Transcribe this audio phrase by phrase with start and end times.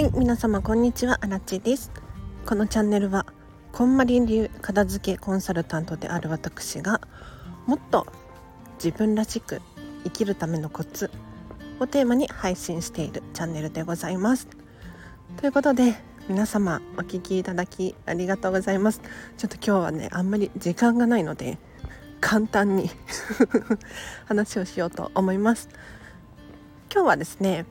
[0.00, 1.18] はい皆様こんにちは。
[1.20, 1.92] あらちです。
[2.46, 3.26] このチャンネルは
[3.70, 7.02] こんまり流片付けコンサルタントである私が
[7.66, 8.06] もっと
[8.82, 9.60] 自分らしく
[10.04, 11.10] 生きるためのコツ
[11.80, 14.48] をテーマに配信しているチャンネルでございます。
[15.36, 15.94] ということで
[16.30, 19.02] 皆様お聞きいただきありがとうございます。
[19.36, 21.58] ちょっと今日はねあんまり時間がないので
[22.22, 22.88] 簡単に
[24.24, 25.68] 話をしようと思います。
[26.90, 27.66] 今日はですね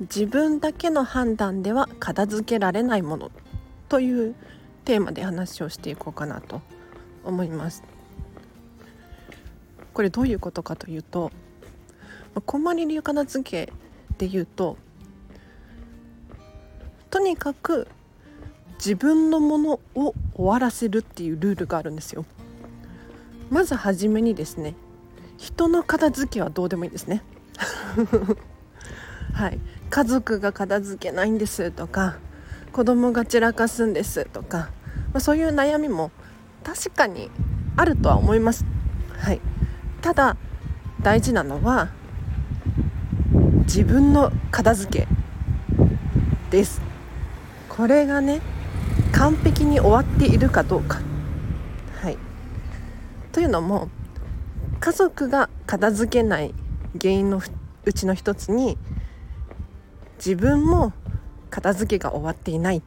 [0.00, 3.30] 自分だけの判断では片付けられないもの
[3.88, 4.34] という
[4.84, 6.62] テーマで話をしていこうかなと
[7.24, 7.82] 思います。
[9.92, 11.30] これどういうことかというと
[12.46, 13.72] こんまり流片付け
[14.18, 14.78] で言うと
[17.10, 17.88] とにかく
[18.76, 22.24] 自分のものを終わらせるっていうルールがあるんですよ。
[23.50, 24.74] まずはじめにですね
[25.36, 27.22] 人の片付けはどうでもいいんですね。
[29.34, 29.58] はい、
[29.90, 32.16] 家族が片付けないんですとか
[32.72, 34.70] 子供が散らかすんですとか、
[35.12, 36.12] まあ、そういう悩みも
[36.62, 37.28] 確かに
[37.76, 38.64] あるとは思います。
[39.18, 39.40] はい、
[40.00, 40.36] ただ
[41.02, 41.90] 大事なのは
[43.64, 45.08] 自分の片付け
[46.50, 46.80] です
[47.68, 48.40] これがね
[49.12, 51.00] 完璧に終わっているかどうか。
[52.00, 52.16] はい、
[53.32, 53.88] というのも
[54.78, 56.54] 家族が片付けない
[57.00, 57.42] 原因の
[57.84, 58.78] うちの一つに
[60.24, 60.92] 自分も
[61.48, 62.82] 片付けが終わっていない。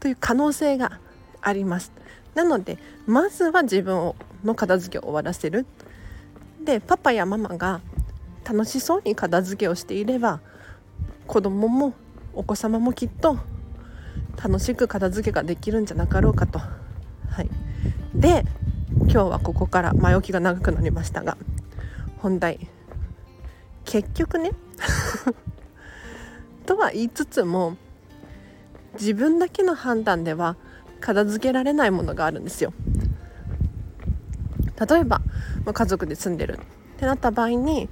[0.00, 1.00] という可能性が
[1.42, 1.92] あります。
[2.34, 5.66] なのでまずは自分の片付けを終わらせる。
[6.64, 7.82] でパパやママが
[8.48, 10.40] 楽しそうに片付けをしていれば
[11.26, 11.92] 子供も
[12.32, 13.38] お子様もきっと
[14.42, 16.58] 楽しく片付けができるんじゃなかろうかと。
[16.58, 17.50] はい、
[18.14, 18.44] で
[19.02, 21.36] 今日はここから前置きが長くなりましたが
[22.18, 22.66] 本題。
[23.84, 24.52] 結局ね。
[26.66, 27.76] とは言いつつも
[28.94, 30.56] 自分だけの判断では
[31.00, 32.72] 片付けられないものがあるんですよ。
[34.88, 35.22] 例えば
[35.72, 36.58] 家族で住んでる。
[36.96, 37.88] ってなった場合に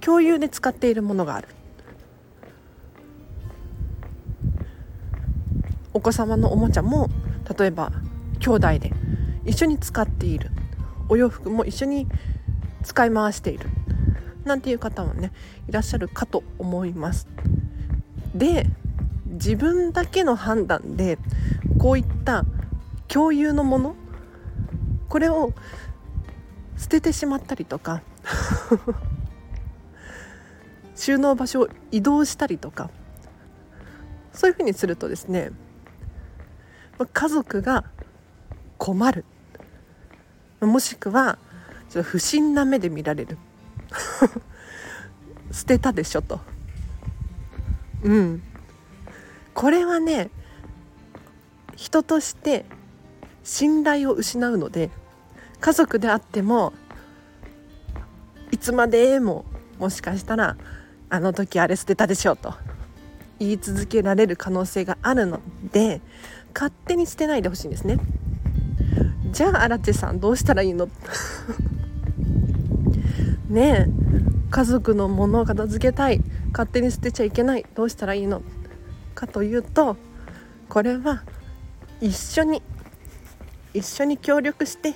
[0.00, 1.48] 共有で使っているものがある。
[5.92, 7.08] お子様のおもちゃも
[7.58, 7.92] 例えば
[8.38, 8.92] 兄弟で
[9.44, 10.50] 一緒に使っている。
[11.08, 12.06] お洋服も一緒に
[12.84, 13.68] 使い回している。
[14.44, 15.32] なんていう方もね
[15.68, 17.28] いらっしゃるかと思います。
[18.34, 18.66] で
[19.26, 21.18] 自分だけの判断で
[21.78, 22.44] こういった
[23.08, 23.96] 共有のもの
[25.08, 25.52] これを
[26.76, 28.02] 捨ててしまったりとか
[30.94, 32.90] 収納場所を移動したりとか
[34.32, 35.50] そういうふうにするとですね
[37.12, 37.84] 家族が
[38.78, 39.24] 困る
[40.60, 41.38] もしくは
[42.02, 43.38] 不審な目で見られる
[45.52, 46.40] 捨てたでしょと。
[48.02, 48.42] うん。
[49.54, 50.30] これはね
[51.76, 52.64] 人として
[53.42, 54.90] 信頼を失うので
[55.60, 56.72] 家族であっても
[58.50, 59.44] いつまでも
[59.78, 60.56] もしかしたら
[61.08, 62.54] あの時あれ捨てたでしょうと
[63.38, 65.40] 言い続けられる可能性があるの
[65.72, 66.00] で
[66.54, 67.98] 勝手に捨てないでほしいんですね。
[69.32, 70.88] じゃあ荒地さんどうしたらいいの？
[73.50, 73.86] ね
[74.50, 76.20] 家族のものを片付けたい。
[76.52, 77.66] 勝手に捨てちゃいけない。
[77.74, 78.42] どうしたらいいの？
[79.14, 79.96] かというと
[80.68, 81.22] これは
[82.00, 82.62] 一緒に
[83.74, 84.94] 一緒に協力して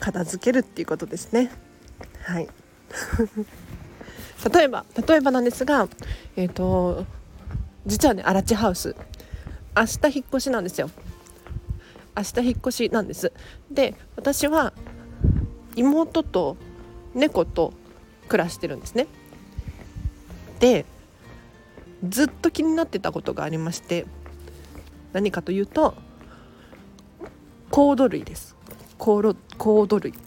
[0.00, 1.50] 片付けるっていうことですね。
[2.22, 2.48] はい。
[4.52, 5.88] 例えば例えばなんですが
[6.36, 7.06] えっ、ー、と
[7.86, 8.94] 実はねアラチハウス。
[9.74, 10.90] 明日引っ越しなんですよ。
[12.14, 13.32] 明日引っ越しなんです。
[13.70, 14.72] で私は
[15.76, 16.56] 妹と
[17.14, 17.72] 猫と
[18.28, 19.06] 暮らしてるんですね。
[20.60, 20.84] で
[22.08, 24.06] ずっと気になってたことがありまして
[25.12, 25.94] 何かというと
[27.70, 28.56] コード類です。
[28.98, 30.18] コードコード類だ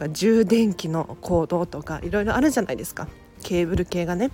[0.00, 3.08] から充電器のコードとかいろいろあるじゃないですか。
[3.42, 4.30] ケーブル系がね。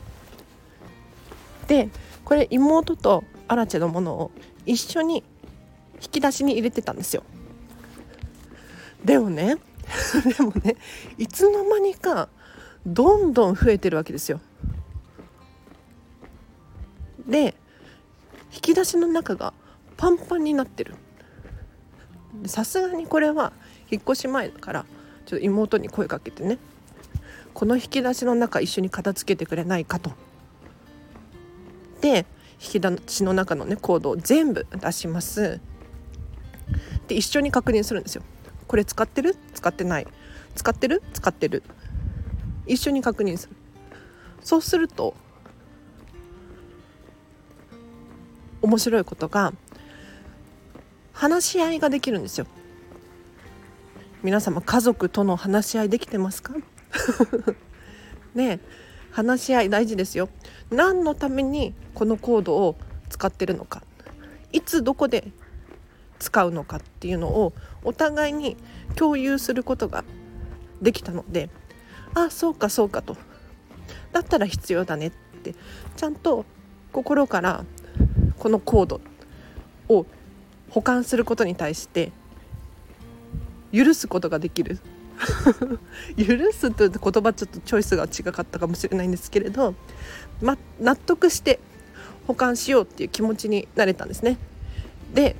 [1.67, 1.89] で
[2.25, 4.31] これ妹とアラチェのものを
[4.67, 5.25] 一緒に
[6.03, 7.23] 引き出しに入れてたんですよ。
[9.05, 9.57] でもね
[10.37, 10.77] でもね
[11.17, 12.29] いつの間にか
[12.87, 14.41] どんどん増えてるわけですよ。
[17.27, 17.55] で
[18.55, 19.53] 引き出しの中が
[19.97, 20.95] パンパンになってる。
[22.47, 23.53] さすがにこれは
[23.91, 24.87] 引っ越し前だから
[25.27, 26.59] ちょっと妹に声かけてね。
[27.53, 30.13] この引き出しの中一緒に片付けてくれないかと。
[32.01, 32.25] で
[32.61, 35.61] 引き出しの中のねコードを全部出します。
[37.09, 38.23] で一緒に確認するんですよ。
[38.67, 39.37] これ使ってる？
[39.55, 40.07] 使ってない。
[40.55, 41.03] 使ってる？
[41.13, 41.63] 使ってる。
[42.69, 43.57] 一緒に確認する。
[44.41, 45.15] そうすると
[48.63, 49.53] 面白いことが
[51.13, 52.47] 話し合いができるんですよ。
[54.23, 56.55] 皆様家族との話し合いできてますか？
[58.35, 58.61] ね
[59.11, 60.29] 話し合い大事ですよ。
[60.71, 62.77] 何のためにこのコードを
[63.09, 63.83] 使ってるのか。
[64.53, 65.33] いつどこで
[66.19, 67.53] 使うのかっていうのを
[67.85, 68.57] お互いに
[68.97, 70.05] 共有することが
[70.83, 71.51] できたので
[72.15, 73.17] あそうかそうかと。
[74.13, 75.11] だったら必要だねっ
[75.43, 75.55] て。
[75.97, 76.45] ちゃんと
[76.93, 77.65] 心から
[78.39, 79.01] このコード
[79.89, 80.07] を
[80.71, 82.13] 保管することに対して
[83.73, 84.79] 許すことができる。
[86.17, 89.75] 許すという言葉ちょっとチョイスが違かったかもしれないんですけれど、
[90.41, 91.59] ま、納得して
[92.29, 94.39] 保管しようっていう気持ちになれたんですね。
[95.13, 95.35] で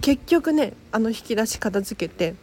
[0.00, 2.34] 結局ねあの引き出し片付けて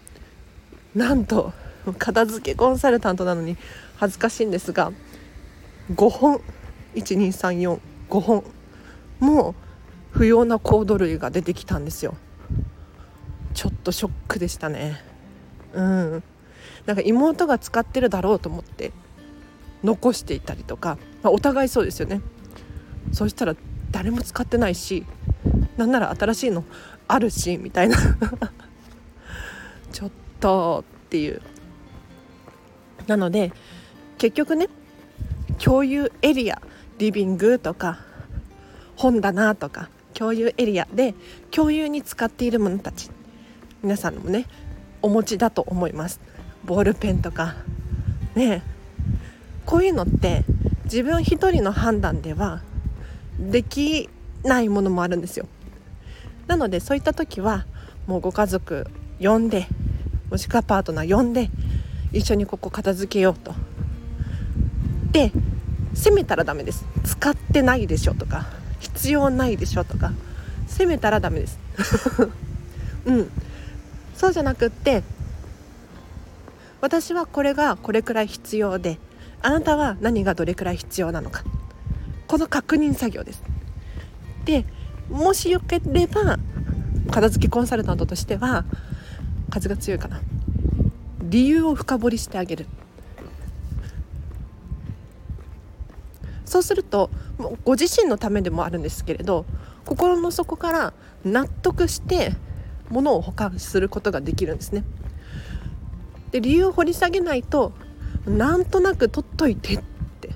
[0.93, 1.53] なんと
[1.93, 3.57] 片付けコンサルタントなのに
[3.97, 4.91] 恥ずかしいんですが
[5.93, 6.41] 5本
[6.95, 7.79] 12345
[8.19, 8.43] 本。
[9.19, 9.55] もう
[10.11, 12.15] 不要なコード類が出てきたんですよ。
[13.53, 15.01] ちょっとショックでしたね。
[15.73, 16.23] うん。
[16.85, 18.91] なんか妹が使ってるだろうと思って
[19.83, 22.21] 残していたりとか、まあ、お互いそうですよね。
[23.11, 23.55] そしたら
[23.91, 25.05] 誰も使ってないし
[25.77, 26.63] なんなら新しいの
[27.07, 27.97] あるしみたいな。
[29.91, 31.41] ちょっとっていう。
[33.09, 33.51] なので
[34.19, 34.69] 結局ね
[35.57, 36.61] 共有エリア
[36.99, 37.99] リビングとか
[38.95, 41.15] 本棚とか共有エリアで
[41.49, 43.09] 共有に使っているものたち
[43.81, 44.45] 皆さんもね
[45.01, 46.19] お持ちだと思います。
[46.65, 47.55] ボールペンとか
[48.35, 48.61] ね。
[49.65, 50.43] こういうのって
[50.85, 52.61] 自分一人の判断では
[53.39, 54.09] でき
[54.43, 55.47] ないものもあるんですよ。
[56.47, 57.65] なのでそういった時は
[58.07, 58.87] もうご家族
[59.21, 59.67] 呼んで
[60.29, 61.49] もしくはパートナー呼んで
[62.11, 63.53] 一緒にここ片付けようと。
[65.11, 65.31] で
[65.93, 66.85] 責めたらダメです。
[67.03, 68.45] 使ってないでしょとか
[68.79, 70.13] 必要ないでしょとか
[70.67, 71.59] 責めたらダメです。
[73.05, 73.29] うん。
[74.15, 75.03] そうじゃなくって
[76.81, 78.99] 私はこれがこれくらい必要で
[79.41, 81.43] あなたは何がどれくらい必要なのか。
[82.27, 83.43] この確認作業です。
[84.45, 84.65] で
[85.09, 86.37] もしよければ
[87.11, 88.65] 片付けコンサルタントとしては
[89.49, 90.21] 風が強いかな。
[91.29, 92.65] 理由を深掘りしてあげる
[96.45, 97.11] そうすると
[97.63, 99.45] ご自身のためでもあるんですけれど
[99.85, 100.93] 心の底から
[101.23, 102.33] 納得して
[102.89, 104.83] 物を保管することができるんですね。
[106.31, 107.71] で理由を掘り下げないと
[108.25, 109.77] なんとなく取っといてっ
[110.21, 110.29] て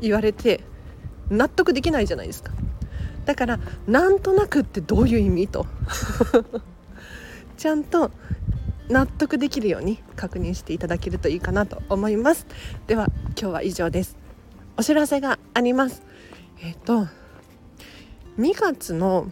[0.00, 0.60] 言われて
[1.30, 2.52] 納得できないじゃないですか。
[3.24, 5.66] だからなんとなくってどういう意味と
[7.56, 8.10] ちゃんと
[8.88, 12.46] 納得できるように確認していただけるといいかなと思います。
[12.86, 13.08] では
[13.40, 14.16] 今日は以上です。
[14.76, 16.02] お知らせがあります。
[16.60, 17.08] えっ、ー、と
[18.38, 19.30] 2月の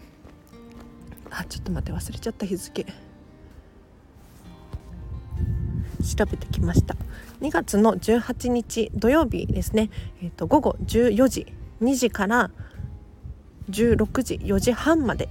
[1.29, 2.85] あちょっと待って忘れちゃった日付。
[6.03, 6.95] 調べてきました。
[7.41, 9.89] 2月の18日土曜日ですね、
[10.21, 12.51] えーと、と午後14時2時から
[13.69, 15.29] 16時4時半まで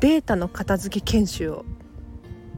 [0.00, 1.64] データの片付け研修を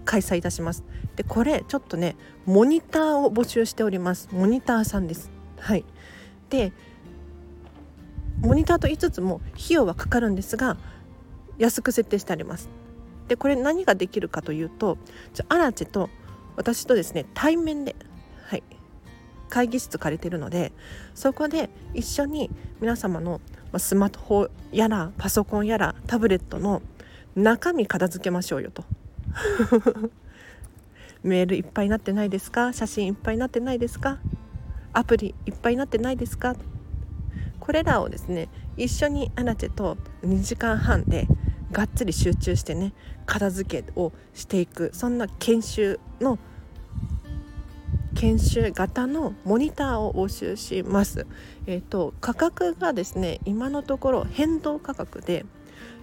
[0.05, 0.85] 開催いたします。
[1.17, 2.17] でこれちょっとね
[2.47, 4.29] モニターを募集しております。
[4.33, 5.31] モニターさんです。
[5.59, 5.85] はい。
[6.49, 6.73] で
[8.41, 10.77] モニターと言いつつも費用はかかるんですが
[11.59, 12.69] 安く設定してあります。
[13.29, 14.99] でこれ何ができるかというと
[15.35, 16.11] じゃアラチェと
[16.57, 17.95] 私とですね対面で
[18.45, 18.63] はい
[19.49, 20.73] 会議室借りてるので
[21.15, 23.41] そこで一緒に皆様の
[23.79, 26.83] スマホやらパソコンやらタブレットの
[27.37, 28.85] 中身片付けましょうよと。
[31.23, 32.73] メールいっぱいになってないですか？
[32.73, 34.19] 写真いっぱいになってないですか？
[34.93, 36.57] アプリいっぱいになってないですか？
[37.61, 41.29] これらをですね一緒にアナチェと2時間半で
[41.71, 42.93] がっつり集中してね
[43.27, 46.39] 片付けをしていくそんな研修の
[48.15, 51.27] 研修型のモニターを募集します。
[51.67, 55.45] えーと、価格がですね今のところ変動価格で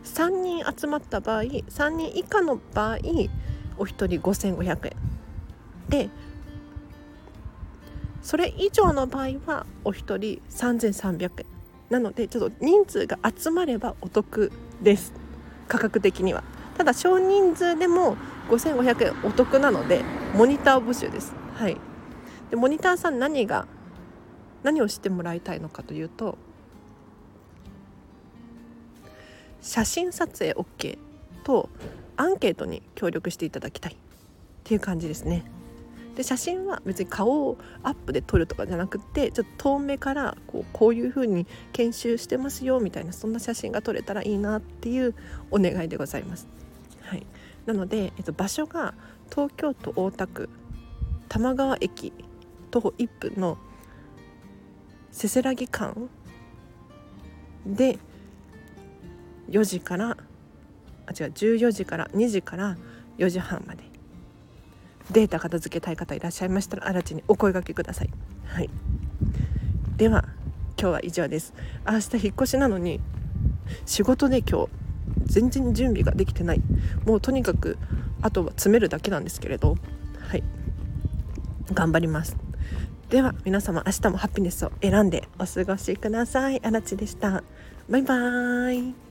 [0.07, 2.97] 3人集まった場合3人以下の場合
[3.77, 4.95] お一人5500円。
[5.89, 6.09] で
[8.21, 11.45] それ以上の場合はお一人3300円。
[11.89, 15.13] なのでちょっと人数が集まればお得です。
[15.67, 16.43] 価格的には。
[16.77, 18.17] ただ少人数でも
[18.49, 20.03] 5500円お得なので
[20.35, 21.33] モニター募集です。
[21.55, 21.77] はい。
[22.49, 23.67] でモニターさん何が
[24.63, 26.37] 何をしてもらいたいのかというと
[29.67, 30.97] 写真撮影 OK
[31.43, 31.69] と
[32.15, 33.95] アンケートに協力していただきたいっ
[34.63, 35.43] ていう感じですね
[36.15, 45.13] で写真は別に顔をアップで撮るとかじゃなくてちょっと遠目からこうこういう風に研修してますよみたいなそんな写真が撮れたらいいなっていう
[45.51, 46.47] お願いでございます。
[47.01, 47.27] はい、
[47.65, 48.95] なので、えっと、場所が
[49.29, 50.49] 東京都大田区
[51.29, 52.13] 玉川駅
[52.71, 53.57] 徒歩1分の
[55.11, 55.93] せせらぎ館
[57.65, 57.99] で
[59.49, 60.17] 4時から
[61.05, 62.77] あ違う14時から2時から
[63.17, 63.83] 4時半まで。
[65.11, 68.09] データ片付けたい方いらっしゃいましたらあらちにお声がけください。
[68.45, 68.69] はい、
[69.95, 70.25] では
[70.79, 71.53] 今日は以上です。
[71.87, 72.99] 明日引っ越しなのに
[73.85, 74.69] 仕事で今日
[75.25, 76.61] 全然準備ができてない。
[77.05, 77.77] もうとにかく
[78.21, 79.77] あとは詰めるだけなんですけれど。
[80.19, 80.43] はい。
[81.73, 82.35] 頑張ります。
[83.09, 86.61] では皆様明日もハピネスを選んでお過ごしください。
[86.65, 87.43] あらちでした。
[87.89, 89.06] バイバーイ。